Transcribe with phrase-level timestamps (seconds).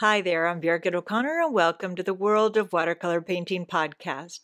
[0.00, 4.42] Hi there, I'm Birgit O'Connor, and welcome to the World of Watercolor Painting podcast.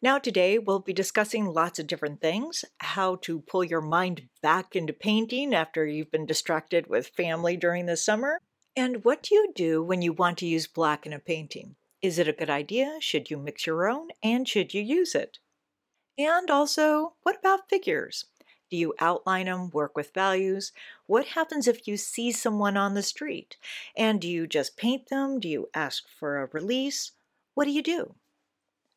[0.00, 4.76] Now, today we'll be discussing lots of different things how to pull your mind back
[4.76, 8.40] into painting after you've been distracted with family during the summer,
[8.76, 11.74] and what do you do when you want to use black in a painting?
[12.00, 12.98] Is it a good idea?
[13.00, 14.10] Should you mix your own?
[14.22, 15.38] And should you use it?
[16.16, 18.26] And also, what about figures?
[18.72, 20.72] Do you outline them, work with values?
[21.04, 23.58] What happens if you see someone on the street?
[23.94, 25.40] And do you just paint them?
[25.40, 27.12] Do you ask for a release?
[27.52, 28.14] What do you do?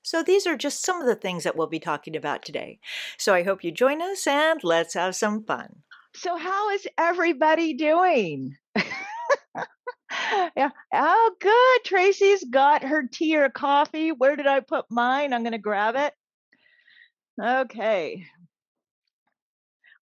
[0.01, 2.79] So, these are just some of the things that we'll be talking about today.
[3.17, 5.81] So, I hope you join us and let's have some fun.
[6.15, 8.55] So, how is everybody doing?
[10.55, 10.69] yeah.
[10.93, 11.83] Oh, good.
[11.83, 14.13] Tracy's got her tea or coffee.
[14.13, 15.33] Where did I put mine?
[15.33, 16.13] I'm going to grab it.
[17.43, 18.25] Okay.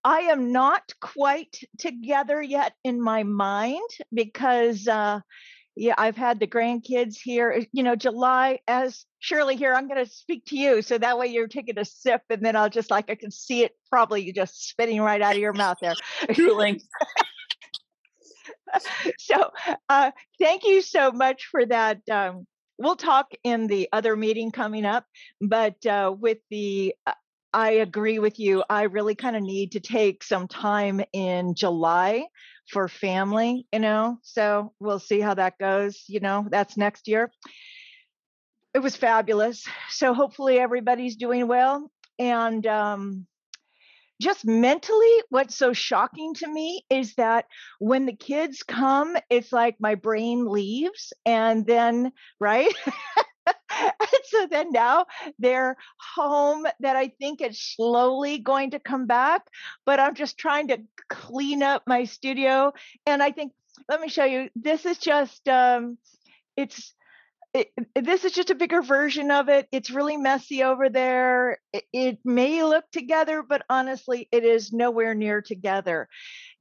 [0.03, 5.21] I am not quite together yet in my mind because, uh,
[5.75, 7.55] yeah, I've had the grandkids here.
[7.61, 10.81] Uh, you know, July, as Shirley here, I'm going to speak to you.
[10.81, 13.63] So that way you're taking a sip and then I'll just like, I can see
[13.63, 15.95] it probably just spitting right out of your mouth there.
[19.19, 19.51] So
[19.87, 22.01] uh, thank you so much for that.
[22.09, 25.05] Um, we'll talk in the other meeting coming up,
[25.41, 27.13] but uh, with the uh,
[27.53, 28.63] I agree with you.
[28.69, 32.25] I really kind of need to take some time in July
[32.71, 34.17] for family, you know.
[34.23, 36.03] So we'll see how that goes.
[36.07, 37.31] You know, that's next year.
[38.73, 39.65] It was fabulous.
[39.89, 41.91] So hopefully everybody's doing well.
[42.17, 43.27] And um,
[44.19, 47.45] just mentally, what's so shocking to me is that
[47.79, 52.73] when the kids come, it's like my brain leaves, and then, right?
[54.25, 55.05] so then now
[55.39, 55.75] they're
[56.15, 59.43] home that I think is slowly going to come back,
[59.85, 62.73] but I'm just trying to clean up my studio.
[63.05, 63.53] And I think,
[63.89, 65.97] let me show you, this is just, um,
[66.55, 66.93] it's,
[67.53, 69.67] it, this is just a bigger version of it.
[69.71, 71.59] It's really messy over there.
[71.71, 76.07] It, it may look together, but honestly, it is nowhere near together.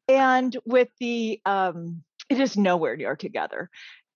[0.08, 3.70] And with the, um, it is nowhere near together.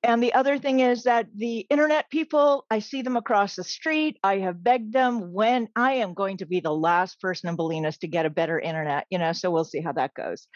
[0.07, 4.19] And the other thing is that the internet people, I see them across the street.
[4.23, 7.99] I have begged them when I am going to be the last person in Bolinas
[7.99, 10.47] to get a better internet, you know, so we'll see how that goes.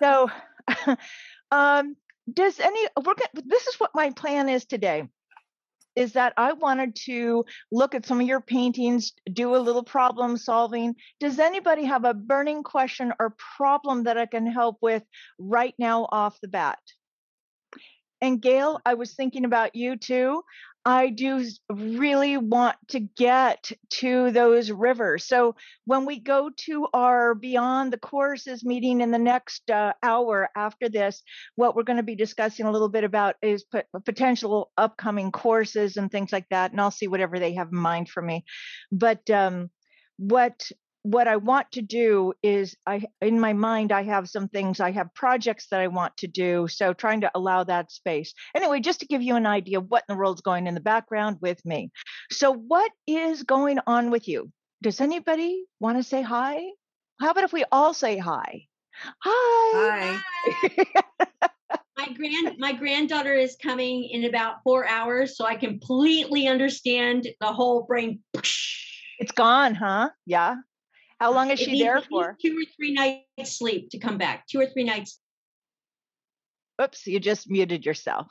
[0.00, 0.30] so,
[1.50, 1.96] um,
[2.32, 3.14] does any, we're
[3.44, 5.08] this is what my plan is today
[5.96, 10.36] is that I wanted to look at some of your paintings, do a little problem
[10.36, 10.94] solving.
[11.18, 15.02] Does anybody have a burning question or problem that I can help with
[15.40, 16.78] right now off the bat?
[18.22, 20.42] And Gail, I was thinking about you too.
[20.84, 25.26] I do really want to get to those rivers.
[25.26, 25.54] So
[25.84, 30.88] when we go to our Beyond the Courses meeting in the next uh, hour after
[30.88, 31.22] this,
[31.54, 33.64] what we're going to be discussing a little bit about is
[34.06, 36.72] potential upcoming courses and things like that.
[36.72, 38.44] And I'll see whatever they have in mind for me.
[38.90, 39.70] But um,
[40.16, 40.70] what
[41.02, 44.90] what I want to do is I in my mind I have some things I
[44.90, 48.34] have projects that I want to do so trying to allow that space.
[48.54, 50.80] Anyway, just to give you an idea of what in the world's going in the
[50.80, 51.90] background with me.
[52.30, 54.50] So what is going on with you?
[54.82, 56.60] Does anybody want to say hi?
[57.20, 58.66] How about if we all say hi?
[59.22, 60.20] Hi.
[60.46, 60.86] Hi.
[61.96, 67.52] my grand my granddaughter is coming in about 4 hours so I completely understand the
[67.52, 68.20] whole brain
[69.20, 70.08] it's gone, huh?
[70.24, 70.56] Yeah.
[71.20, 72.36] How long is it she needs, there for?
[72.42, 74.46] Two or three nights sleep to come back.
[74.46, 75.20] Two or three nights.
[76.82, 78.26] Oops, you just muted yourself.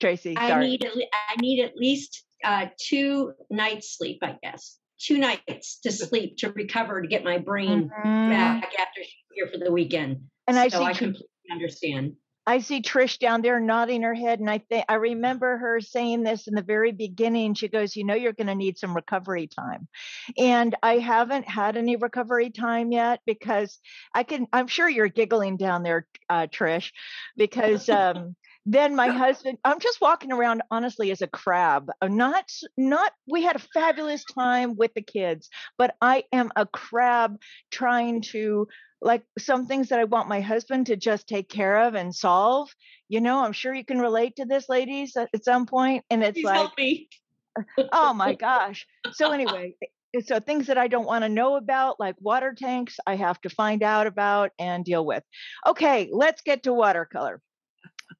[0.00, 0.50] Tracy, sorry.
[0.50, 4.78] I need, I need at least uh, two nights sleep, I guess.
[4.98, 8.30] Two nights to sleep to recover to get my brain mm-hmm.
[8.30, 10.22] back after she's here for the weekend.
[10.48, 12.14] And so I, see I completely understand.
[12.46, 16.22] I see Trish down there nodding her head, and I think I remember her saying
[16.22, 17.54] this in the very beginning.
[17.54, 19.88] She goes, "You know, you're going to need some recovery time,"
[20.38, 23.78] and I haven't had any recovery time yet because
[24.14, 24.46] I can.
[24.52, 26.92] I'm sure you're giggling down there, uh, Trish,
[27.36, 27.88] because.
[27.88, 28.36] Um,
[28.66, 32.44] then my husband i'm just walking around honestly as a crab I'm not
[32.76, 35.48] not we had a fabulous time with the kids
[35.78, 37.40] but i am a crab
[37.70, 38.68] trying to
[39.02, 42.70] like some things that I want my husband to just take care of and solve.
[43.08, 46.04] You know, I'm sure you can relate to this, ladies, at some point.
[46.10, 46.70] And it's Please like,
[47.92, 48.86] oh my gosh.
[49.12, 49.74] So anyway,
[50.14, 53.40] eh, so things that I don't want to know about, like water tanks, I have
[53.42, 55.24] to find out about and deal with.
[55.66, 57.40] Okay, let's get to watercolor.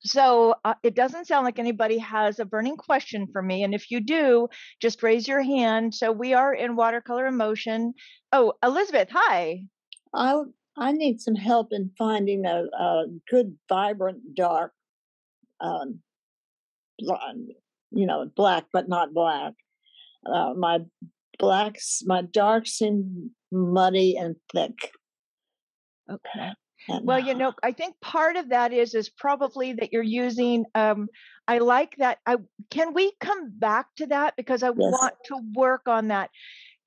[0.03, 3.65] So uh, it doesn't sound like anybody has a burning question for me.
[3.65, 4.49] And if you do,
[4.81, 5.95] just raise your hand.
[5.95, 7.93] So we are in watercolor emotion.
[8.33, 9.65] Oh, Elizabeth, hi.
[10.15, 10.43] I
[10.81, 14.73] I need some help in finding a, a good, vibrant, dark
[15.61, 16.01] um,
[16.99, 17.53] blonde,
[17.91, 19.53] you know, black but not black.
[20.25, 20.81] Uh, my
[21.39, 24.91] blacks, my darks seem muddy and thick.
[26.11, 26.51] Okay.
[26.89, 30.65] And, well, you know, I think part of that is is probably that you're using.
[30.75, 31.09] Um,
[31.47, 32.19] I like that.
[32.27, 32.37] I
[32.71, 34.77] can we come back to that because I yes.
[34.79, 36.31] want to work on that.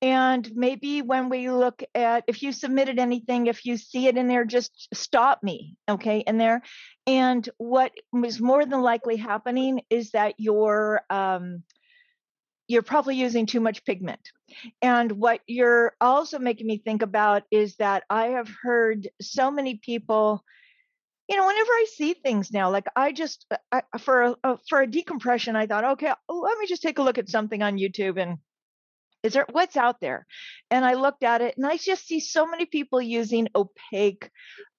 [0.04, 4.28] And maybe when we look at if you submitted anything, if you see it in
[4.28, 6.62] there, just stop me, okay, in there.
[7.08, 11.64] And what was more than likely happening is that your um,
[12.68, 14.20] you're probably using too much pigment.
[14.82, 19.76] And what you're also making me think about is that I have heard so many
[19.76, 20.44] people,
[21.30, 23.58] you know, whenever I see things now, like I just uh,
[23.94, 27.04] I, for a, uh, for a decompression, I thought, okay, let me just take a
[27.04, 28.40] look at something on YouTube and
[29.24, 30.26] is there what's out there?
[30.70, 34.30] And I looked at it and I just see so many people using opaque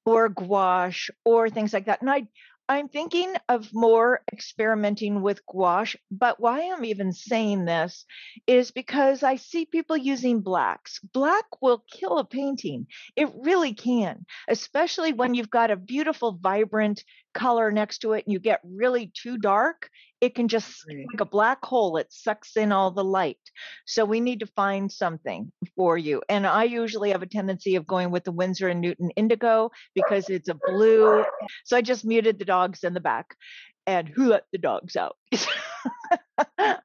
[0.05, 2.03] or gouache or things like that.
[2.03, 2.29] And I
[2.67, 8.07] I'm thinking of more experimenting with gouache, but why I'm even saying this
[8.47, 10.99] is because I see people using blacks.
[11.13, 12.87] Black will kill a painting.
[13.17, 18.33] It really can, especially when you've got a beautiful, vibrant color next to it and
[18.33, 19.89] you get really too dark
[20.21, 23.37] it can just like a black hole it sucks in all the light.
[23.85, 27.87] So we need to find something for you and i usually have a tendency of
[27.87, 31.25] going with the Winsor and newton indigo because it's a blue
[31.65, 33.35] so i just muted the dogs in the back
[33.87, 35.17] and who let the dogs out?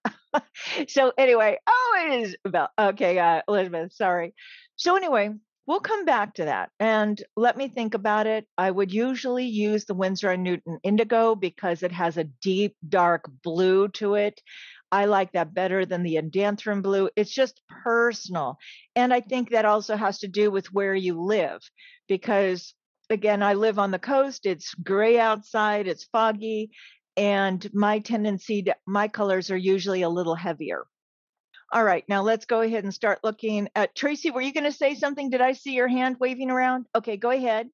[0.87, 4.33] So anyway oh it is about okay uh, elizabeth sorry.
[4.75, 5.31] So anyway
[5.65, 8.47] we'll come back to that and let me think about it.
[8.57, 13.29] I would usually use the Winsor and Newton Indigo because it has a deep, dark
[13.43, 14.41] blue to it.
[14.91, 17.09] I like that better than the Indanthrone blue.
[17.15, 18.57] It's just personal.
[18.95, 21.61] And I think that also has to do with where you live
[22.07, 22.73] because,
[23.09, 24.47] again, I live on the coast.
[24.47, 26.71] It's gray outside, it's foggy.
[27.15, 30.85] And my tendency to, my colors are usually a little heavier.
[31.71, 34.31] All right, now let's go ahead and start looking at Tracy.
[34.31, 35.29] Were you going to say something?
[35.29, 36.87] Did I see your hand waving around?
[36.95, 37.69] Okay, go ahead.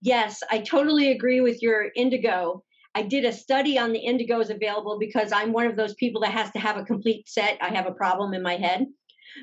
[0.00, 2.62] Yes, I totally agree with your indigo.
[2.94, 6.30] I did a study on the indigos available because I'm one of those people that
[6.30, 7.58] has to have a complete set.
[7.60, 8.86] I have a problem in my head.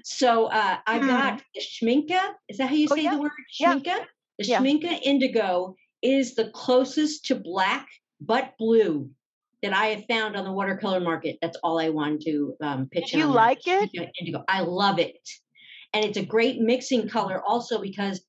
[0.04, 1.08] So uh, I hmm.
[1.08, 2.20] got the Schmincke.
[2.50, 3.16] Is that how you oh, say yeah.
[3.16, 3.32] the word?
[3.62, 3.86] Schmincke?
[3.86, 4.00] Yeah.
[4.40, 4.60] The yeah.
[4.60, 7.88] Schmincke indigo is the closest to black
[8.20, 9.12] but blue
[9.64, 11.38] that I have found on the watercolor market.
[11.42, 13.12] That's all I wanted to um, pitch.
[13.12, 13.90] Did you like it?
[14.20, 14.44] Indigo.
[14.48, 15.18] I love it,
[15.94, 18.24] and it's a great mixing color also because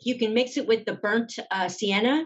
[0.00, 2.24] you can mix it with the burnt uh, sienna,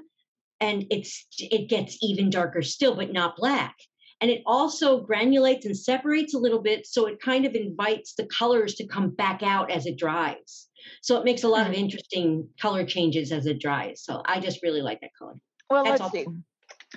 [0.61, 3.75] and it's it gets even darker still, but not black.
[4.23, 8.27] And it also granulates and separates a little bit, so it kind of invites the
[8.27, 10.69] colors to come back out as it dries.
[11.03, 11.73] So it makes a lot mm-hmm.
[11.73, 14.03] of interesting color changes as it dries.
[14.03, 15.35] So I just really like that color.
[15.69, 16.27] Well, That's let's see.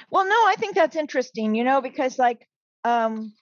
[0.09, 2.47] Well, no, I think that's interesting, you know, because like
[2.83, 3.33] um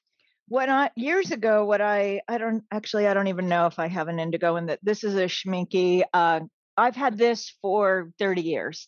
[0.50, 3.88] when I years ago, what I I don't actually I don't even know if I
[3.88, 6.04] have an indigo and that this is a Schmincke.
[6.14, 6.42] Uh,
[6.78, 8.88] I've had this for 30 years,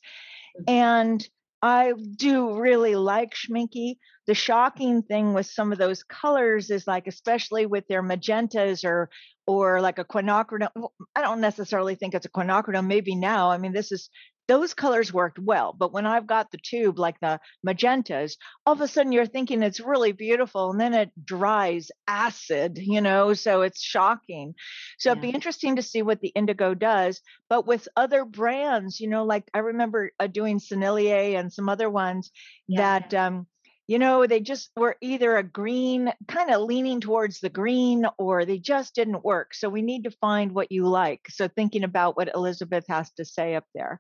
[0.58, 0.70] mm-hmm.
[0.70, 1.30] and
[1.62, 3.98] I do really like Schmincke.
[4.30, 9.10] The shocking thing with some of those colors is like, especially with their magentas or
[9.48, 10.70] or like a quinacridone.
[11.16, 12.86] I don't necessarily think it's a quinacridone.
[12.86, 13.50] Maybe now.
[13.50, 14.12] I mean, this is
[14.48, 15.76] those colors worked well.
[15.78, 18.34] But when I've got the tube like the magentas,
[18.68, 23.02] all of a sudden you're thinking it's really beautiful and then it dries acid, you
[23.02, 24.54] know, so it's shocking.
[25.00, 25.14] So yeah.
[25.14, 27.22] it'd be interesting to see what the indigo does.
[27.48, 31.90] But with other brands, you know, like I remember uh, doing Sennelier and some other
[31.90, 32.32] ones
[32.68, 33.00] yeah.
[33.00, 33.48] that, um,
[33.90, 38.46] you know, they just were either a green, kind of leaning towards the green, or
[38.46, 39.56] they just didn't work.
[39.56, 41.22] So we need to find what you like.
[41.30, 44.00] So thinking about what Elizabeth has to say up there.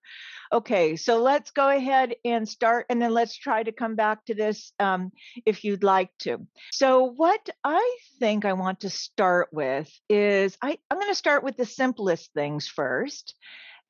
[0.53, 4.35] Okay, so let's go ahead and start, and then let's try to come back to
[4.35, 5.11] this um,
[5.43, 6.45] if you'd like to.
[6.71, 11.43] So, what I think I want to start with is I, I'm going to start
[11.43, 13.33] with the simplest things first.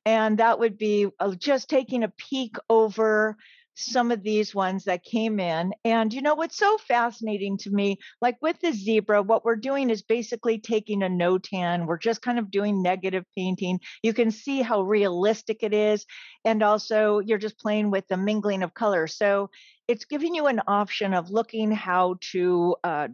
[0.06, 3.36] And that would be uh, just taking a peek over
[3.84, 5.72] some of these ones that came in.
[5.84, 9.90] And you know what's so fascinating to me, like with the zebra, what we're doing
[9.90, 11.86] is basically taking a notan.
[11.86, 13.80] We're just kind of doing negative painting.
[14.02, 16.06] You can see how realistic it is.
[16.44, 19.06] And also, you're just playing with the mingling of color.
[19.06, 19.50] So
[19.90, 23.08] it's giving you an option of looking how to uh,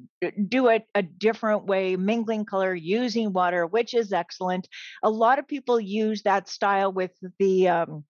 [0.48, 4.68] do it a different way, mingling color using water, which is excellent.
[5.02, 8.04] A lot of people use that style with the um,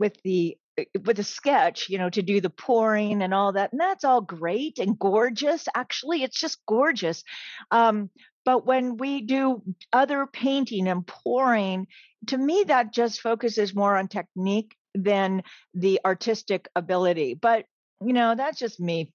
[0.00, 0.58] with the
[1.04, 3.72] with a sketch, you know, to do the pouring and all that.
[3.72, 5.68] And that's all great and gorgeous.
[5.74, 7.22] Actually, it's just gorgeous.
[7.70, 8.10] Um,
[8.44, 11.86] but when we do other painting and pouring,
[12.28, 15.42] to me, that just focuses more on technique than
[15.74, 17.34] the artistic ability.
[17.34, 17.66] But,
[18.04, 19.12] you know, that's just me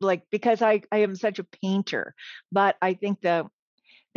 [0.00, 2.14] like because I I am such a painter,
[2.52, 3.46] but I think the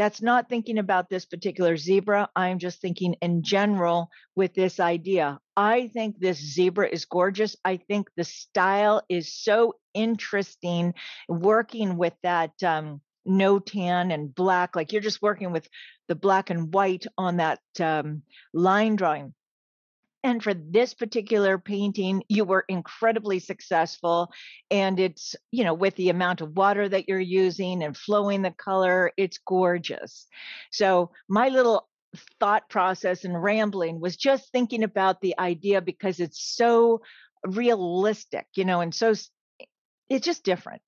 [0.01, 2.27] that's not thinking about this particular zebra.
[2.35, 5.39] I'm just thinking in general with this idea.
[5.55, 7.55] I think this zebra is gorgeous.
[7.63, 10.95] I think the style is so interesting
[11.29, 15.69] working with that um, notan and black, like you're just working with
[16.07, 18.23] the black and white on that um,
[18.55, 19.35] line drawing.
[20.23, 24.31] And for this particular painting, you were incredibly successful.
[24.69, 28.51] And it's, you know, with the amount of water that you're using and flowing the
[28.51, 30.27] color, it's gorgeous.
[30.71, 31.87] So, my little
[32.39, 37.01] thought process and rambling was just thinking about the idea because it's so
[37.45, 39.13] realistic, you know, and so
[40.09, 40.81] it's just different.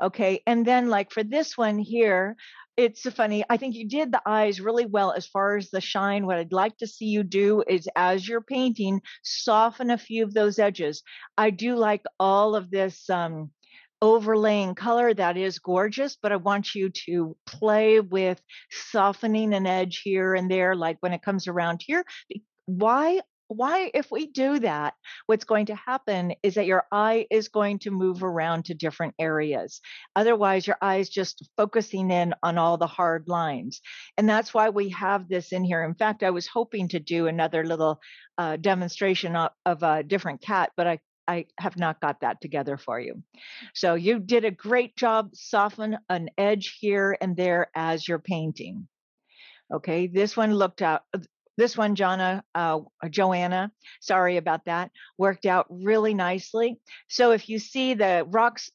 [0.00, 0.42] Okay.
[0.46, 2.36] And then, like for this one here,
[2.80, 3.44] it's funny.
[3.50, 6.24] I think you did the eyes really well as far as the shine.
[6.24, 10.32] What I'd like to see you do is as you're painting, soften a few of
[10.32, 11.02] those edges.
[11.36, 13.50] I do like all of this um,
[14.00, 20.00] overlaying color that is gorgeous, but I want you to play with softening an edge
[20.02, 22.04] here and there, like when it comes around here.
[22.64, 23.20] Why
[23.50, 24.94] why if we do that
[25.26, 29.14] what's going to happen is that your eye is going to move around to different
[29.18, 29.80] areas
[30.14, 33.80] otherwise your eye is just focusing in on all the hard lines
[34.16, 37.26] and that's why we have this in here in fact i was hoping to do
[37.26, 38.00] another little
[38.38, 42.76] uh, demonstration of, of a different cat but i I have not got that together
[42.76, 43.22] for you.
[43.72, 48.88] So you did a great job soften an edge here and there as you're painting.
[49.72, 51.02] Okay, this one looked out
[51.60, 56.80] this one, Jonna, uh, Joanna, sorry about that, worked out really nicely.
[57.08, 58.70] So if you see the rocks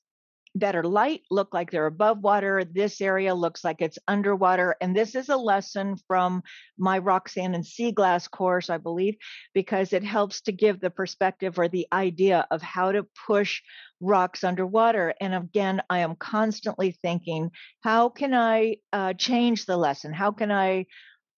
[0.58, 2.63] that are light look like they're above water.
[2.63, 4.75] This area looks like it's underwater.
[4.80, 6.44] And this is a lesson from
[6.77, 9.15] my rock sand and sea glass course, I believe,
[9.54, 13.62] because it helps to give the perspective or the idea of how to push
[14.00, 15.13] rocks underwater.
[15.20, 17.51] And again, I am constantly thinking,
[17.82, 20.13] how can I uh, change the lesson?
[20.13, 20.86] How can I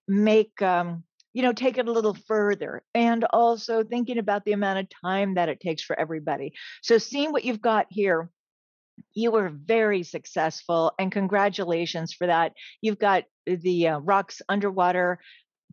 [0.08, 1.04] make um,
[1.38, 5.36] you know, take it a little further and also thinking about the amount of time
[5.36, 6.52] that it takes for everybody.
[6.82, 8.32] So seeing what you've got here,
[9.14, 12.54] you were very successful and congratulations for that.
[12.82, 15.20] You've got the uh, rocks underwater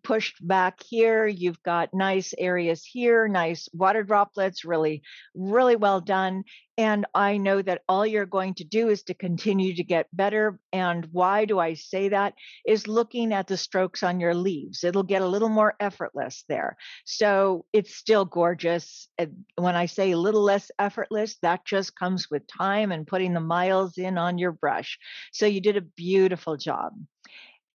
[0.03, 1.27] pushed back here.
[1.27, 5.03] You've got nice areas here, nice water droplets, really,
[5.35, 6.45] really well done.
[6.77, 10.59] And I know that all you're going to do is to continue to get better.
[10.73, 12.35] And why do I say that?
[12.67, 14.83] Is looking at the strokes on your leaves.
[14.83, 16.77] It'll get a little more effortless there.
[17.05, 19.09] So it's still gorgeous.
[19.57, 23.41] When I say a little less effortless, that just comes with time and putting the
[23.41, 24.99] miles in on your brush.
[25.33, 26.93] So you did a beautiful job.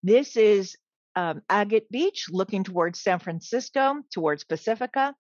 [0.04, 0.76] This is
[1.16, 5.16] um, Agate Beach, looking towards San Francisco, towards Pacifica.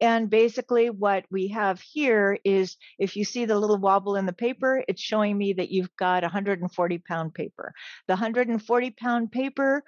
[0.00, 4.32] And basically, what we have here is if you see the little wobble in the
[4.32, 7.72] paper, it's showing me that you've got 140 pound paper.
[8.06, 9.84] The 140 pound paper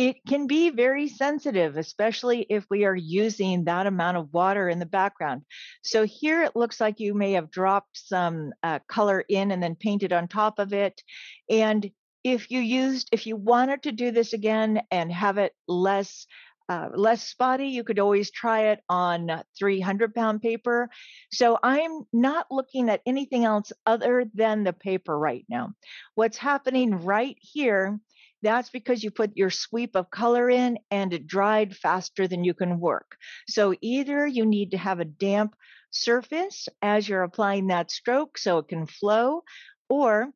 [0.00, 4.78] it can be very sensitive, especially if we are using that amount of water in
[4.78, 5.42] the background.
[5.82, 9.74] So here it looks like you may have dropped some uh, color in and then
[9.74, 11.02] painted on top of it.
[11.50, 11.90] And
[12.24, 16.26] if you used if you wanted to do this again and have it less
[16.70, 20.88] uh, less spotty, you could always try it on 300 pound paper.
[21.32, 25.72] So I'm not looking at anything else other than the paper right now.
[26.14, 27.98] What's happening right here,
[28.42, 32.54] that's because you put your sweep of color in and it dried faster than you
[32.54, 33.16] can work.
[33.48, 35.56] So either you need to have a damp
[35.90, 39.42] surface as you're applying that stroke so it can flow,
[39.88, 40.30] or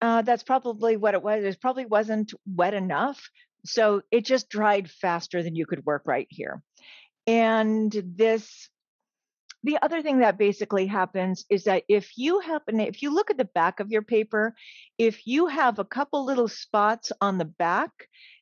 [0.00, 1.44] uh, that's probably what it was.
[1.44, 3.28] It probably wasn't wet enough.
[3.64, 6.62] So it just dried faster than you could work right here.
[7.26, 8.70] And this,
[9.64, 13.36] the other thing that basically happens is that if you happen, if you look at
[13.36, 14.54] the back of your paper,
[14.96, 17.90] if you have a couple little spots on the back,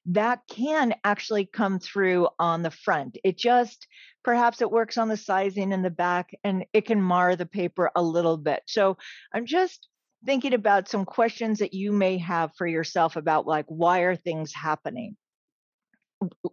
[0.07, 3.19] that can actually come through on the front.
[3.25, 3.89] It just,
[4.23, 7.91] perhaps it works on the sizing in the back and it can mar the paper
[7.97, 8.63] a little bit.
[8.67, 8.99] So
[9.33, 9.89] I'm just
[10.27, 14.53] thinking about some questions that you may have for yourself about like why are things
[14.53, 15.17] happening?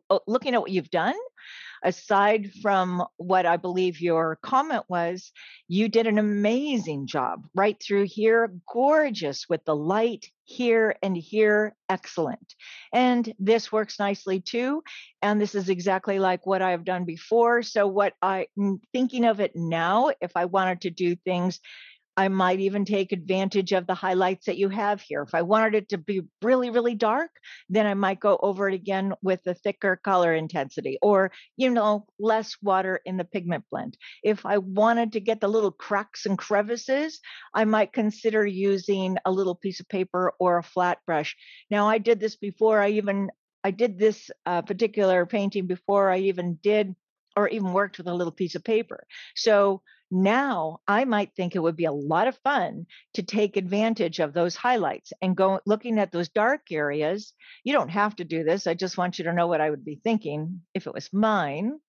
[0.10, 1.16] Uh, looking at what you've done
[1.84, 5.32] aside from what i believe your comment was
[5.68, 11.76] you did an amazing job right through here gorgeous with the light here and here
[11.90, 12.54] excellent.
[12.92, 14.84] And this works nicely too
[15.22, 19.40] and this is exactly like what i've done before so what i'm mm, thinking of
[19.40, 21.60] it now if i wanted to do things
[22.16, 25.24] I might even take advantage of the highlights that you have here.
[25.24, 27.32] If I wanted it to be really, really dark,
[27.70, 32.06] then I might go over it again with a thicker color intensity or, you know,
[32.20, 33.98] less water in the pigment blend.
[34.24, 37.20] If I wanted to get the little cracks and crevices,
[37.54, 41.36] I might consider using a little piece of paper or a flat brush.
[41.72, 43.32] Now, I did this before I even,
[43.64, 46.96] I did this uh, particular painting before I even did
[47.36, 49.08] or even worked with a little piece of paper.
[49.36, 49.82] So
[50.14, 54.34] now I might think it would be a lot of fun to take advantage of
[54.34, 57.34] those highlights and go looking at those dark areas.
[57.64, 58.68] You don't have to do this.
[58.68, 61.80] I just want you to know what I would be thinking if it was mine.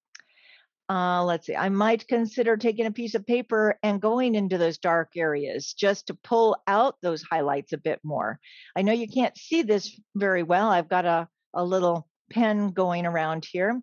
[0.88, 4.76] Uh, let's see, I might consider taking a piece of paper and going into those
[4.76, 8.38] dark areas just to pull out those highlights a bit more.
[8.76, 10.68] I know you can't see this very well.
[10.68, 13.80] I've got a, a little pen going around here,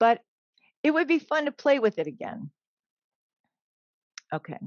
[0.00, 0.22] but
[0.82, 2.50] it would be fun to play with it again.
[4.32, 4.58] Okay.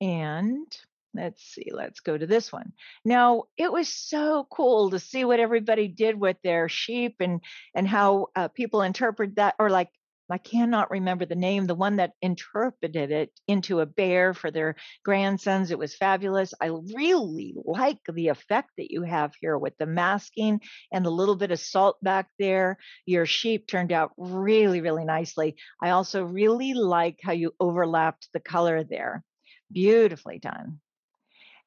[0.00, 0.66] And
[1.14, 2.72] let's see, let's go to this one.
[3.04, 7.40] Now, it was so cool to see what everybody did with their sheep and
[7.74, 9.88] and how uh, people interpret that or like
[10.30, 14.76] I cannot remember the name, the one that interpreted it into a bear for their
[15.04, 15.70] grandsons.
[15.70, 16.54] It was fabulous.
[16.60, 20.60] I really like the effect that you have here with the masking
[20.92, 22.78] and the little bit of salt back there.
[23.06, 25.56] Your sheep turned out really, really nicely.
[25.82, 29.24] I also really like how you overlapped the color there.
[29.72, 30.80] Beautifully done.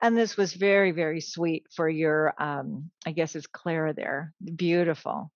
[0.02, 4.34] And this was very, very sweet for your, um, I guess it's Clara there.
[4.56, 5.33] Beautiful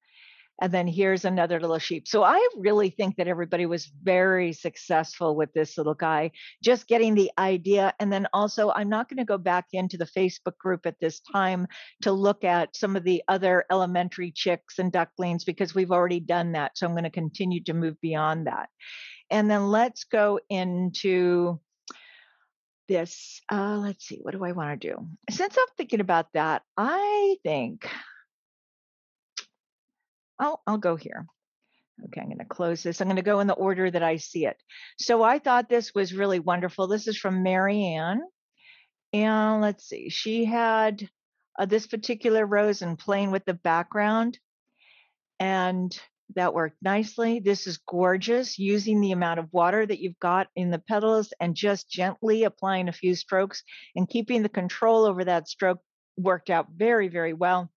[0.62, 2.08] and then here's another little sheep.
[2.08, 6.32] So I really think that everybody was very successful with this little guy,
[6.64, 7.94] just getting the idea.
[8.00, 11.20] And then also, I'm not going to go back into the Facebook group at this
[11.20, 11.68] time
[12.02, 16.54] to look at some of the other elementary chicks and ducklings because we've already done
[16.54, 16.78] that.
[16.78, 18.70] So I'm going to continue to move beyond that.
[19.30, 21.60] And then let's go into
[22.88, 23.42] this.
[23.52, 25.08] Uh, let's see, what do I want to do?
[25.30, 27.88] Since I'm thinking about that, I think
[30.40, 31.26] I'll, I'll go here.
[32.06, 33.02] Okay, I'm going to close this.
[33.02, 34.58] I'm going to go in the order that I see it.
[35.00, 36.88] So I thought this was really wonderful.
[36.88, 38.22] This is from Marianne.
[39.14, 41.10] And let's see, she had
[41.58, 44.38] uh, this particular rose and playing with the background.
[45.40, 45.98] And
[46.36, 47.40] that worked nicely.
[47.40, 51.56] This is gorgeous, using the amount of water that you've got in the petals and
[51.56, 53.64] just gently applying a few strokes
[53.96, 55.80] and keeping the control over that stroke
[56.18, 57.72] worked out very, very well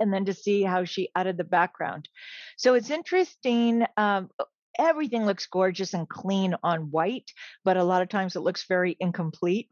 [0.00, 2.08] and then to see how she added the background.
[2.56, 3.84] So it's interesting.
[3.96, 4.30] Um,
[4.78, 7.30] everything looks gorgeous and clean on white,
[7.64, 9.70] but a lot of times it looks very incomplete.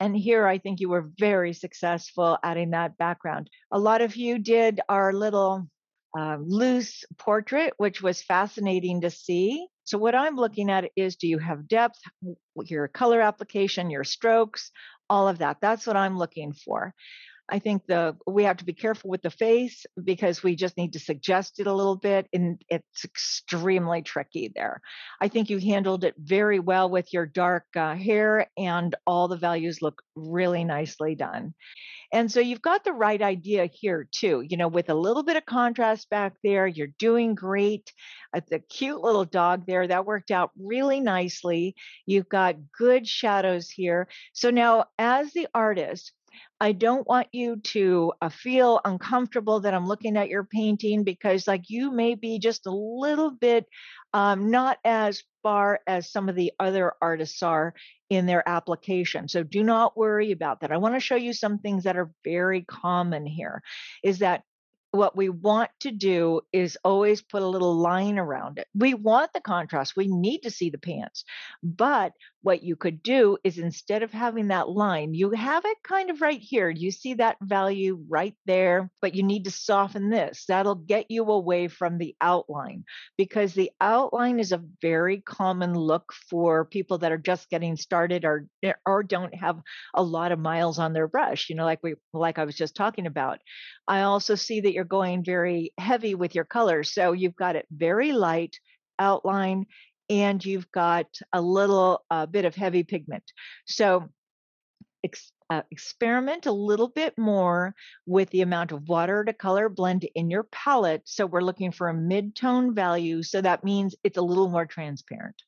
[0.00, 3.48] And here I think you were very successful adding that background.
[3.70, 5.68] A lot of you did our little
[6.18, 9.66] uh, loose portrait, which was fascinating to see.
[9.84, 12.00] So, what I'm looking at is do you have depth,
[12.64, 14.70] your color application, your strokes,
[15.08, 15.58] all of that?
[15.60, 16.94] That's what I'm looking for.
[17.50, 20.92] I think the we have to be careful with the face because we just need
[20.92, 24.82] to suggest it a little bit, and it's extremely tricky there.
[25.20, 29.36] I think you handled it very well with your dark uh, hair, and all the
[29.36, 31.54] values look really nicely done.
[32.12, 34.42] And so you've got the right idea here too.
[34.46, 37.92] You know, with a little bit of contrast back there, you're doing great.
[38.34, 41.74] Uh, the cute little dog there that worked out really nicely.
[42.06, 44.08] You've got good shadows here.
[44.32, 46.12] So now, as the artist
[46.60, 51.46] I don't want you to uh, feel uncomfortable that I'm looking at your painting because,
[51.46, 53.66] like, you may be just a little bit
[54.12, 57.74] um, not as far as some of the other artists are
[58.10, 59.28] in their application.
[59.28, 60.72] So do not worry about that.
[60.72, 63.62] I want to show you some things that are very common here.
[64.02, 64.42] Is that
[64.90, 68.66] what we want to do is always put a little line around it.
[68.74, 69.96] We want the contrast.
[69.96, 71.24] We need to see the pants.
[71.62, 76.08] But what you could do is instead of having that line, you have it kind
[76.08, 76.70] of right here.
[76.70, 80.44] You see that value right there, but you need to soften this.
[80.48, 82.84] That'll get you away from the outline
[83.16, 88.24] because the outline is a very common look for people that are just getting started
[88.24, 89.60] or eh, or don't have
[89.94, 92.76] a lot of miles on their brush, you know, like we like I was just
[92.76, 93.40] talking about.
[93.88, 96.94] I also see that you're going very heavy with your colors.
[96.94, 98.56] So you've got it very light
[99.00, 99.66] outline
[100.08, 103.24] and you've got a little uh, bit of heavy pigment.
[103.66, 104.08] So
[105.02, 107.74] ex- uh, experiment a little bit more
[108.06, 111.02] with the amount of water to color blend in your palette.
[111.06, 113.24] So we're looking for a mid-tone value.
[113.24, 115.42] So that means it's a little more transparent.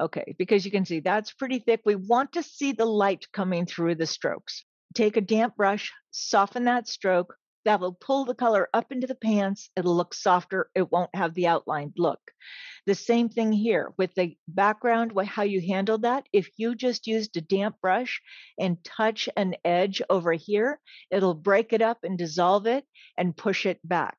[0.00, 1.80] Okay, because you can see that's pretty thick.
[1.84, 4.64] We want to see the light coming through the strokes.
[4.94, 7.34] Take a damp brush, soften that stroke,
[7.68, 9.68] that'll pull the color up into the pants.
[9.76, 10.70] It'll look softer.
[10.74, 12.18] It won't have the outlined look.
[12.86, 16.26] The same thing here with the background, how you handle that.
[16.32, 18.22] If you just used a damp brush
[18.58, 22.86] and touch an edge over here, it'll break it up and dissolve it
[23.18, 24.16] and push it back.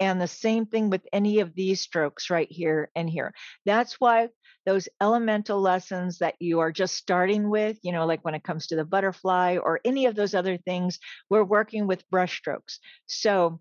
[0.00, 3.34] And the same thing with any of these strokes right here and here.
[3.66, 4.28] That's why
[4.64, 8.68] those elemental lessons that you are just starting with, you know, like when it comes
[8.68, 12.80] to the butterfly or any of those other things, we're working with brush strokes.
[13.06, 13.60] So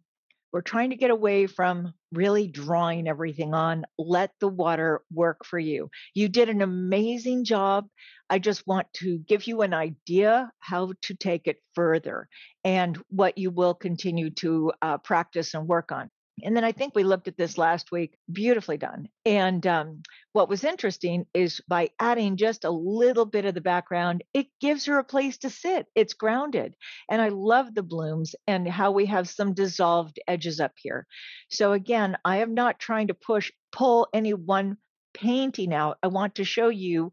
[0.51, 3.85] we're trying to get away from really drawing everything on.
[3.97, 5.89] Let the water work for you.
[6.15, 7.87] You did an amazing job.
[8.29, 12.27] I just want to give you an idea how to take it further
[12.63, 16.09] and what you will continue to uh, practice and work on.
[16.43, 19.09] And then I think we looked at this last week, beautifully done.
[19.25, 24.23] And um, what was interesting is by adding just a little bit of the background,
[24.33, 25.87] it gives her a place to sit.
[25.95, 26.75] It's grounded.
[27.09, 31.07] And I love the blooms and how we have some dissolved edges up here.
[31.49, 34.77] So again, I am not trying to push, pull any one
[35.13, 35.97] painting out.
[36.03, 37.11] I want to show you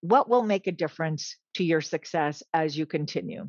[0.00, 3.48] what will make a difference to your success as you continue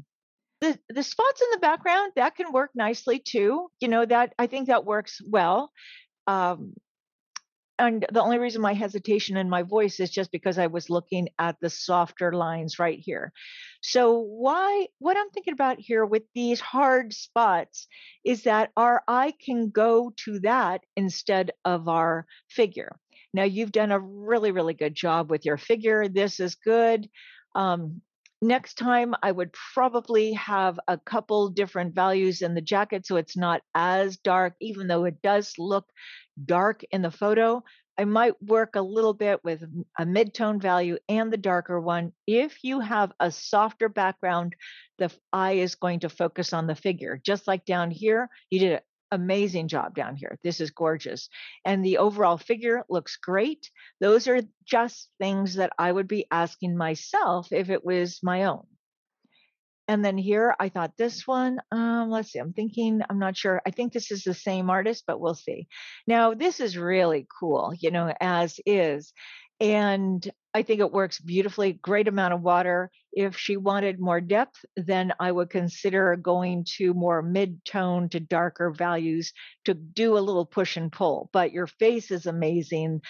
[0.66, 4.48] the the spots in the background that can work nicely too you know that i
[4.48, 5.72] think that works well
[6.28, 6.74] um,
[7.78, 11.30] and the only reason my hesitation in my voice is just because i was looking
[11.40, 13.32] at the softer lines right here.
[13.82, 17.88] So why what i'm thinking about here with these hard spots
[18.24, 22.96] is that our eye can go to that instead of our figure.
[23.34, 26.08] Now you've done a really really good job with your figure.
[26.08, 27.10] This is good.
[27.56, 28.02] Um,
[28.42, 33.38] Next time, I would probably have a couple different values in the jacket so it's
[33.38, 35.86] not as dark, even though it does look
[36.44, 37.64] dark in the photo.
[37.98, 39.64] I might work a little bit with
[39.98, 42.12] a mid-tone value and the darker one.
[42.28, 44.56] If you have a softer background,
[44.98, 47.22] the eye is going to focus on the figure.
[47.24, 48.82] Just like down here, you did
[49.16, 50.38] amazing job down here.
[50.44, 51.30] This is gorgeous.
[51.66, 53.70] And the overall figure looks great.
[54.00, 58.66] Those are just things that I would be asking myself if it was my own.
[59.88, 63.62] And then here, I thought this one, um, let's see, I'm thinking, I'm not sure.
[63.68, 65.68] I think this is the same artist, but we'll see.
[66.08, 69.14] Now, this is really cool, you know, as is.
[69.60, 72.90] And I think it works beautifully, great amount of water.
[73.12, 78.20] If she wanted more depth, then I would consider going to more mid tone to
[78.20, 79.34] darker values
[79.66, 81.30] to do a little push and pull.
[81.32, 83.02] But your face is amazing.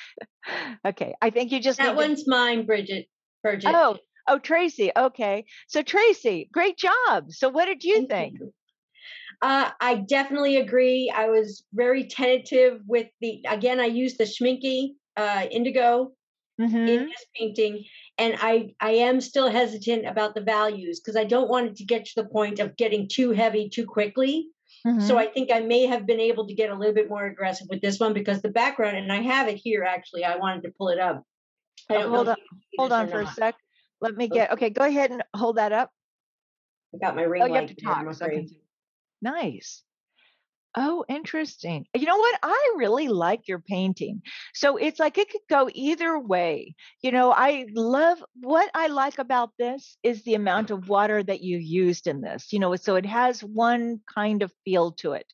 [0.86, 2.30] okay, I think you just that one's to...
[2.30, 3.08] mine, Bridget.
[3.44, 3.72] Bridget.
[3.74, 4.92] Oh, oh, Tracy.
[4.96, 7.32] Okay, so Tracy, great job.
[7.32, 8.40] So, what did you Thank think?
[8.40, 8.54] You.
[9.42, 11.12] Uh, I definitely agree.
[11.16, 13.46] I was very tentative with the.
[13.48, 16.14] Again, I used the Schmincke uh, indigo
[16.60, 16.76] mm-hmm.
[16.76, 17.84] in this painting
[18.18, 21.86] and i i am still hesitant about the values because i don't want it to
[21.86, 24.48] get to the point of getting too heavy too quickly.
[24.86, 25.02] Mm-hmm.
[25.02, 27.68] so i think i may have been able to get a little bit more aggressive
[27.70, 30.72] with this one because the background and i have it here actually i wanted to
[30.78, 31.24] pull it up.
[31.90, 32.36] Oh, hold on
[32.78, 33.32] hold on for not.
[33.32, 33.56] a sec.
[34.02, 35.92] Let me get okay go ahead and hold that up.
[36.94, 38.06] I got my ring oh, you have to talk,
[39.22, 39.84] nice
[40.78, 41.86] Oh, interesting.
[41.94, 42.38] You know what?
[42.44, 44.22] I really like your painting.
[44.54, 46.76] So it's like it could go either way.
[47.02, 51.42] You know, I love what I like about this is the amount of water that
[51.42, 52.52] you used in this.
[52.52, 55.26] You know, so it has one kind of feel to it.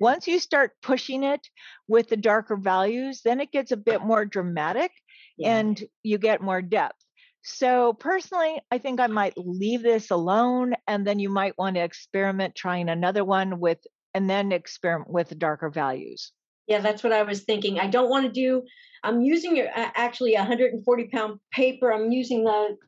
[0.00, 1.46] Once you start pushing it
[1.86, 4.92] with the darker values, then it gets a bit more dramatic
[5.36, 5.58] yeah.
[5.58, 6.96] and you get more depth.
[7.42, 11.82] So personally, I think I might leave this alone and then you might want to
[11.82, 13.78] experiment trying another one with
[14.16, 16.32] and then experiment with darker values.
[16.66, 17.78] Yeah, that's what I was thinking.
[17.78, 18.62] I don't want to do.
[19.04, 21.92] I'm using uh, actually 140 pound paper.
[21.92, 22.78] I'm using the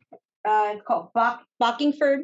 [0.48, 2.20] uh, called Bock, Bockingford.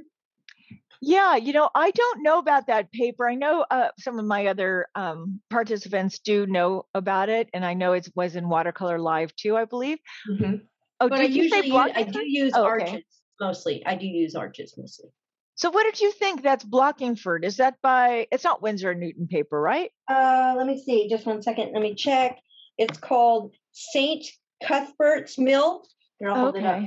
[1.03, 3.29] Yeah, you know, I don't know about that paper.
[3.29, 7.75] I know uh, some of my other um, participants do know about it, and I
[7.75, 9.99] know it was in Watercolor Live too, I believe.
[10.31, 10.55] Mm-hmm.
[11.01, 12.87] Oh, but I usually use, I do use oh, okay.
[12.87, 13.05] arches
[13.39, 13.85] mostly.
[13.85, 15.11] I do use arches mostly.
[15.57, 17.45] So what did you think that's blocking Blockingford?
[17.45, 19.91] Is that by it's not Winsor and Newton paper, right?
[20.09, 21.73] Uh let me see, just one second.
[21.73, 22.41] Let me check.
[22.77, 24.27] It's called Saint
[24.65, 25.85] Cuthbert's Mill.
[26.19, 26.41] Here, okay.
[26.41, 26.85] hold it up.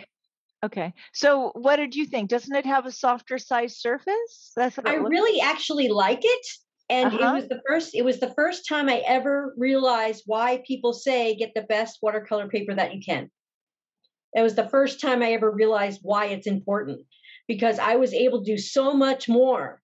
[0.65, 0.93] Okay.
[1.13, 2.30] So what did you think?
[2.30, 4.51] Doesn't it have a softer size surface?
[4.56, 6.47] That's what I really actually like it.
[6.89, 7.30] And uh-huh.
[7.30, 11.36] it was the first it was the first time I ever realized why people say
[11.36, 13.30] get the best watercolor paper that you can.
[14.34, 17.01] It was the first time I ever realized why it's important
[17.48, 19.82] because I was able to do so much more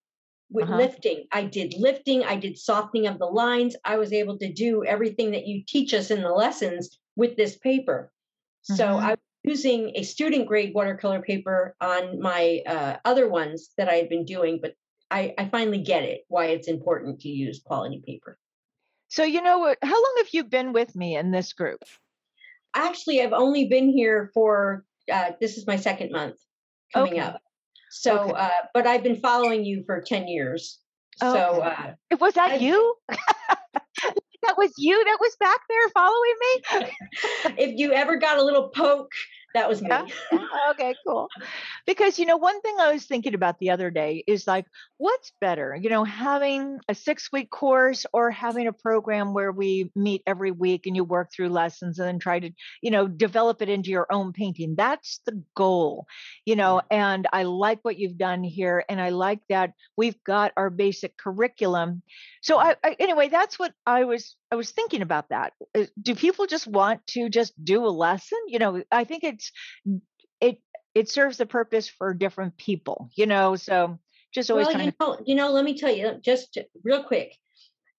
[0.49, 0.77] with uh-huh.
[0.77, 1.25] lifting.
[1.31, 3.75] I did lifting, I did softening of the lines.
[3.83, 7.57] I was able to do everything that you teach us in the lessons with this
[7.57, 8.11] paper.
[8.69, 8.77] Uh-huh.
[8.77, 13.89] So I was using a student grade watercolor paper on my uh, other ones that
[13.89, 14.75] I had been doing, but
[15.09, 18.37] I, I finally get it why it's important to use quality paper.
[19.09, 21.83] So you know, how long have you been with me in this group?
[22.75, 26.37] Actually, I've only been here for uh, this is my second month
[26.93, 27.21] coming okay.
[27.21, 27.41] up.
[27.93, 28.33] So, okay.
[28.33, 30.79] uh, but I've been following you for ten years.
[31.21, 31.31] Okay.
[31.31, 32.95] So, uh, was that I, you?
[33.09, 37.55] that was you that was back there following me.
[37.63, 39.11] if you ever got a little poke
[39.53, 40.13] that was uh, me.
[40.55, 41.29] Oh, okay, cool.
[41.85, 44.65] Because, you know, one thing I was thinking about the other day is like,
[44.97, 49.91] what's better, you know, having a six week course or having a program where we
[49.95, 53.61] meet every week and you work through lessons and then try to, you know, develop
[53.61, 54.75] it into your own painting?
[54.75, 56.05] That's the goal,
[56.45, 56.95] you know, mm.
[56.95, 58.83] and I like what you've done here.
[58.87, 62.01] And I like that we've got our basic curriculum.
[62.41, 62.63] So, mm.
[62.63, 65.53] I, I anyway, that's what I was I was thinking about that.
[65.99, 68.37] Do people just want to just do a lesson?
[68.45, 69.51] You know, I think it's
[70.39, 70.59] it
[70.93, 73.09] it serves the purpose for different people.
[73.15, 73.97] You know, so
[74.31, 74.67] just always.
[74.67, 77.35] Well, you know, you know, let me tell you, just real quick.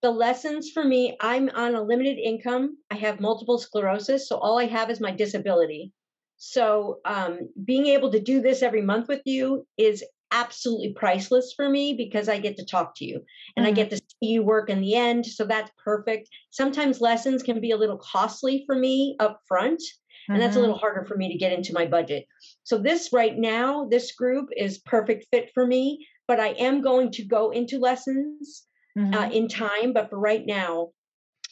[0.03, 2.77] The lessons for me, I'm on a limited income.
[2.89, 5.93] I have multiple sclerosis, so all I have is my disability.
[6.37, 11.69] So um, being able to do this every month with you is absolutely priceless for
[11.69, 13.21] me because I get to talk to you
[13.57, 13.73] and mm-hmm.
[13.73, 15.25] I get to see you work in the end.
[15.25, 16.29] So that's perfect.
[16.51, 19.81] Sometimes lessons can be a little costly for me up front.
[20.27, 20.61] And that's a mm-hmm.
[20.61, 22.25] little harder for me to get into my budget.
[22.63, 27.11] So, this right now, this group is perfect fit for me, but I am going
[27.13, 28.65] to go into lessons
[28.97, 29.15] uh, mm-hmm.
[29.15, 29.93] uh, in time.
[29.93, 30.93] But for right now,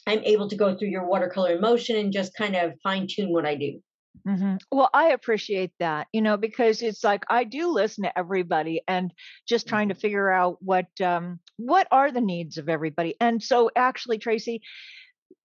[0.07, 3.45] I'm able to go through your watercolor motion and just kind of fine tune what
[3.45, 3.83] I do.
[4.27, 4.57] Mm-hmm.
[4.71, 9.13] Well, I appreciate that, you know, because it's like I do listen to everybody and
[9.49, 10.01] just trying to mm-hmm.
[10.01, 13.17] figure out what um, what are the needs of everybody.
[13.21, 14.63] And so, actually, Tracy,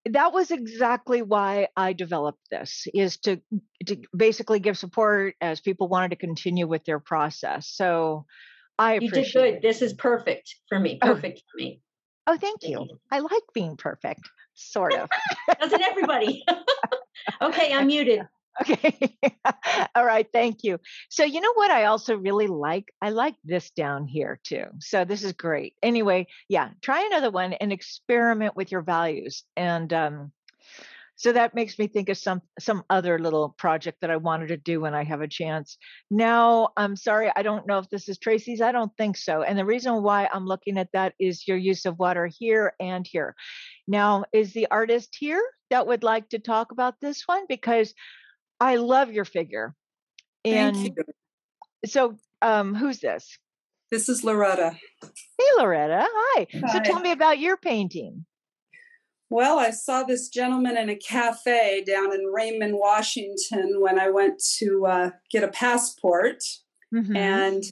[0.06, 3.42] that was exactly why I developed this is to
[3.88, 7.68] to basically give support as people wanted to continue with their process.
[7.68, 8.26] So,
[8.78, 9.18] I appreciate.
[9.18, 9.62] You did good.
[9.62, 11.00] This is perfect for me.
[11.02, 11.16] Oh.
[11.16, 11.50] Perfect oh.
[11.52, 11.82] for me.
[12.30, 12.86] Oh, thank you.
[13.10, 14.20] I like being perfect,
[14.54, 15.10] sort of.
[15.62, 16.44] Doesn't everybody?
[17.42, 18.22] okay, I'm muted.
[18.62, 19.17] Okay.
[19.96, 20.28] All right.
[20.32, 20.80] Thank you.
[21.10, 22.86] So, you know what I also really like?
[23.02, 24.65] I like this down here too.
[24.80, 25.76] So, this is great.
[25.84, 29.43] Anyway, yeah, try another one and experiment with your values.
[29.56, 30.32] And um,
[31.17, 34.58] so that makes me think of some some other little project that I wanted to
[34.58, 35.78] do when I have a chance.
[36.12, 38.62] Now, I'm sorry, I don't know if this is Tracy's.
[38.62, 39.41] I don't think so.
[39.41, 43.06] And the reason why I'm looking at that is your use of water here and
[43.06, 43.36] here.
[43.88, 45.41] Now, is the artist here
[45.72, 47.46] that would like to talk about this one?
[47.50, 47.96] Because
[48.60, 49.76] I love your figure.
[50.46, 51.04] And Thank you.
[51.86, 53.38] so um who's this?
[53.91, 54.76] This is Loretta.
[55.02, 56.08] Hey Loretta.
[56.10, 56.48] Hi.
[56.54, 56.74] Hi.
[56.74, 58.26] So tell me about your painting.
[59.30, 64.41] Well, I saw this gentleman in a cafe down in Raymond, Washington when I went
[64.60, 66.43] to uh, get a passport,
[66.96, 67.15] mm-hmm.
[67.15, 67.63] and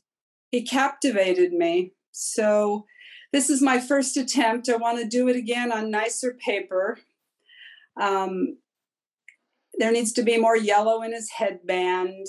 [0.51, 1.93] he captivated me.
[2.11, 2.85] So,
[3.31, 4.67] this is my first attempt.
[4.67, 6.97] I want to do it again on nicer paper.
[7.99, 8.57] Um,
[9.77, 12.27] there needs to be more yellow in his headband.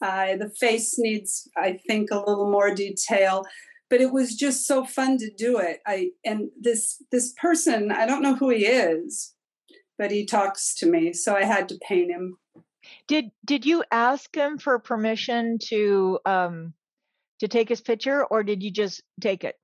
[0.00, 3.44] Uh, the face needs, I think, a little more detail.
[3.90, 5.80] But it was just so fun to do it.
[5.86, 9.34] I and this this person, I don't know who he is,
[9.96, 12.36] but he talks to me, so I had to paint him.
[13.06, 16.74] Did did you ask him for permission to um
[17.40, 19.54] to take his picture, or did you just take it?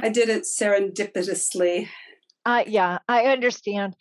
[0.00, 1.88] I did it serendipitously.
[2.46, 3.96] Uh, yeah, I understand.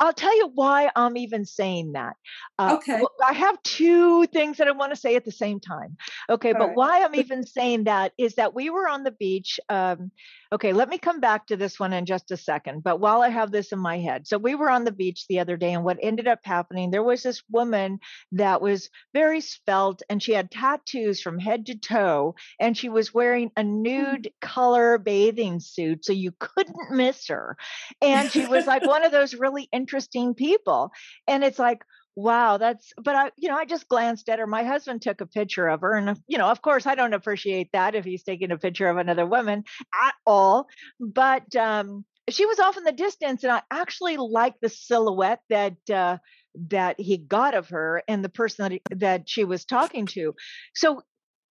[0.00, 2.16] I'll tell you why I'm even saying that.
[2.58, 3.02] Uh, okay.
[3.26, 5.96] I have two things that I want to say at the same time.
[6.30, 6.76] Okay, All but right.
[6.76, 9.58] why I'm even saying that is that we were on the beach.
[9.68, 10.10] Um,
[10.52, 12.82] okay, let me come back to this one in just a second.
[12.82, 15.40] But while I have this in my head, so we were on the beach the
[15.40, 17.98] other day, and what ended up happening, there was this woman
[18.32, 23.14] that was very spelt, and she had tattoos from head to toe, and she was
[23.14, 23.82] wearing a hmm.
[23.82, 27.56] nude color bathing suit, so you couldn't miss her.
[28.00, 30.92] And she was like one of those really interesting people.
[31.26, 31.82] And it's like,
[32.14, 34.46] wow that's but i you know i just glanced at her.
[34.46, 37.70] My husband took a picture of her and you know of course i don't appreciate
[37.72, 39.64] that if he's taking a picture of another woman
[40.04, 40.68] at all
[41.00, 45.78] but um she was off in the distance and i actually like the silhouette that
[45.90, 46.18] uh
[46.54, 50.34] that he got of her and the person that, he, that she was talking to.
[50.74, 51.02] So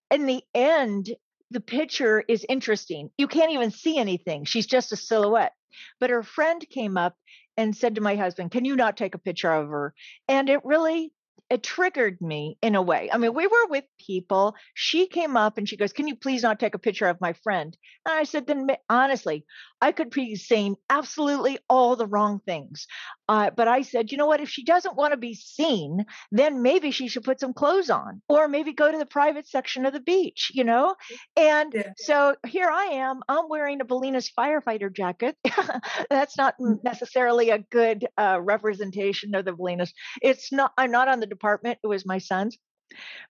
[0.09, 1.11] in the end
[1.49, 3.09] the picture is interesting.
[3.17, 4.45] You can't even see anything.
[4.45, 5.51] She's just a silhouette.
[5.99, 7.15] But her friend came up
[7.61, 9.93] and said to my husband, Can you not take a picture of her?
[10.27, 11.13] And it really
[11.51, 13.09] it triggered me in a way.
[13.11, 14.55] I mean, we were with people.
[14.73, 17.33] She came up and she goes, Can you please not take a picture of my
[17.33, 17.77] friend?
[18.05, 19.45] And I said, Then honestly,
[19.81, 22.87] I could be saying absolutely all the wrong things.
[23.31, 24.41] Uh, but I said, you know what?
[24.41, 28.21] If she doesn't want to be seen, then maybe she should put some clothes on
[28.27, 30.95] or maybe go to the private section of the beach, you know?
[31.37, 31.93] And yeah.
[31.95, 33.21] so here I am.
[33.29, 35.37] I'm wearing a Bolinas firefighter jacket.
[36.09, 36.83] That's not mm.
[36.83, 39.91] necessarily a good uh, representation of the Bolinas.
[40.21, 41.79] It's not, I'm not on the department.
[41.81, 42.57] It was my son's.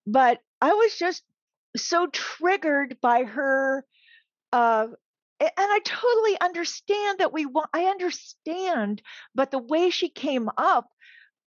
[0.07, 1.21] But I was just
[1.77, 3.85] so triggered by her
[4.51, 4.87] uh,
[5.41, 9.01] and I totally understand that we want, I understand,
[9.33, 10.87] but the way she came up,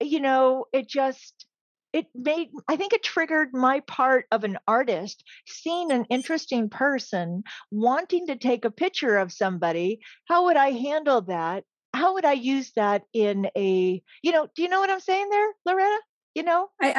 [0.00, 1.46] you know, it just,
[1.92, 7.42] it made, I think it triggered my part of an artist seeing an interesting person
[7.70, 10.00] wanting to take a picture of somebody.
[10.26, 11.64] How would I handle that?
[11.92, 15.28] How would I use that in a, you know, do you know what I'm saying
[15.28, 16.00] there, Loretta?
[16.34, 16.68] You know?
[16.80, 16.92] I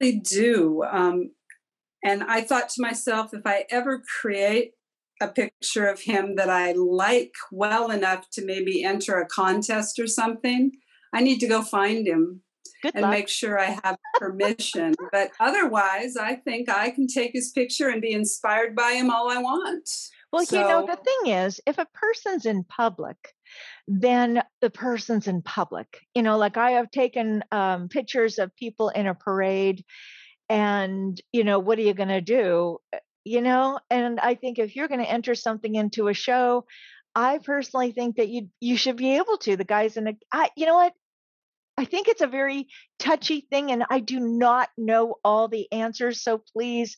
[0.00, 0.82] actually do.
[0.82, 1.30] Um,
[2.02, 4.72] and I thought to myself, if I ever create
[5.20, 10.06] a picture of him that I like well enough to maybe enter a contest or
[10.06, 10.72] something,
[11.12, 12.42] I need to go find him
[12.82, 13.10] Good and luck.
[13.10, 14.94] make sure I have permission.
[15.12, 19.30] but otherwise, I think I can take his picture and be inspired by him all
[19.30, 19.88] I want.
[20.32, 23.16] Well, so, you know, the thing is, if a person's in public,
[23.88, 25.98] then the person's in public.
[26.14, 29.84] You know, like I have taken um, pictures of people in a parade,
[30.48, 32.78] and, you know, what are you going to do?
[33.24, 36.64] You know and i think if you're going to enter something into a show
[37.14, 40.50] i personally think that you you should be able to the guys in the I,
[40.56, 40.92] you know what?
[41.76, 46.22] I think it's a very touchy thing and i do not know all the answers
[46.22, 46.96] so please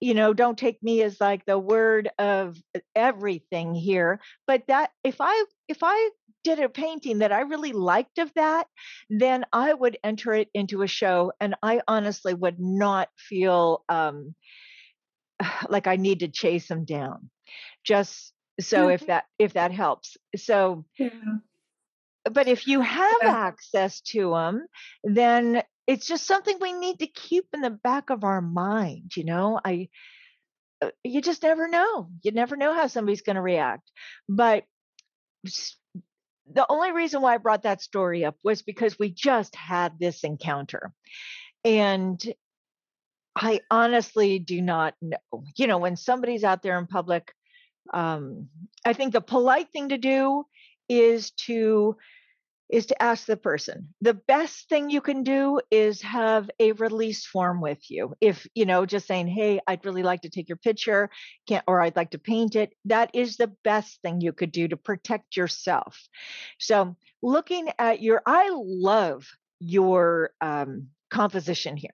[0.00, 2.56] you know don't take me as like the word of
[2.94, 6.10] everything here but that if i if i
[6.42, 8.66] did a painting that i really liked of that
[9.10, 14.34] then i would enter it into a show and i honestly would not feel um
[15.68, 17.30] like I need to chase them down.
[17.84, 20.16] Just so if that if that helps.
[20.36, 21.08] So yeah.
[22.24, 23.30] but if you have yeah.
[23.30, 24.66] access to them,
[25.04, 29.24] then it's just something we need to keep in the back of our mind, you
[29.24, 29.58] know?
[29.64, 29.88] I
[30.82, 32.08] uh, you just never know.
[32.22, 33.90] You never know how somebody's going to react.
[34.28, 34.64] But
[36.52, 40.24] the only reason why I brought that story up was because we just had this
[40.24, 40.92] encounter.
[41.64, 42.22] And
[43.36, 45.44] I honestly do not know.
[45.56, 47.32] You know, when somebody's out there in public,
[47.92, 48.48] um,
[48.84, 50.44] I think the polite thing to do
[50.88, 51.96] is to
[52.68, 53.92] is to ask the person.
[54.00, 58.14] The best thing you can do is have a release form with you.
[58.20, 61.10] If, you know, just saying, "Hey, I'd really like to take your picture,
[61.48, 64.68] can't or I'd like to paint it." That is the best thing you could do
[64.68, 65.98] to protect yourself.
[66.58, 69.26] So, looking at your I love
[69.58, 71.90] your um composition here.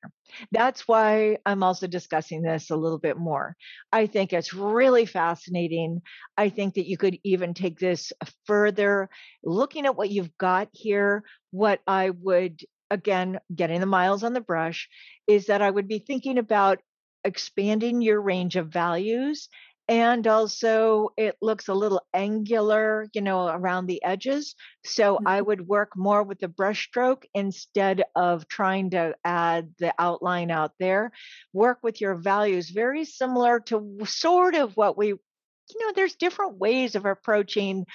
[0.53, 3.57] That's why I'm also discussing this a little bit more.
[3.93, 6.03] I think it's really fascinating.
[6.37, 8.13] I think that you could even take this
[8.47, 9.09] further,
[9.43, 11.25] looking at what you've got here.
[11.51, 14.89] What I would, again, getting the miles on the brush,
[15.27, 16.81] is that I would be thinking about
[17.25, 19.49] expanding your range of values
[19.89, 25.29] and also it looks a little angular you know around the edges so mm-hmm.
[25.29, 30.51] i would work more with the brush stroke instead of trying to add the outline
[30.51, 31.13] out there.
[31.53, 36.59] Work with your values very similar to sort of what we you know there's different
[36.59, 37.87] ways of approaching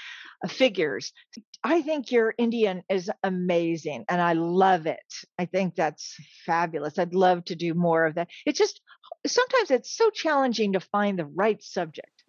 [0.44, 1.14] uh, figures.
[1.64, 5.00] I think your indian is amazing and i love it.
[5.40, 7.00] I think that's fabulous.
[7.00, 8.28] I'd love to do more of that.
[8.46, 8.82] It's just
[9.26, 12.24] sometimes it's so challenging to find the right subject.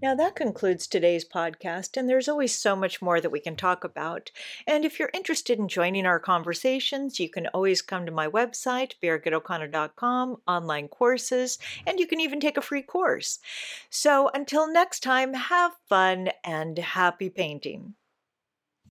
[0.00, 3.82] Now, that concludes today's podcast, and there's always so much more that we can talk
[3.82, 4.30] about.
[4.64, 8.92] And if you're interested in joining our conversations, you can always come to my website,
[9.02, 13.40] birgitoconnor.com, online courses, and you can even take a free course.
[13.90, 17.94] So until next time, have fun and happy painting.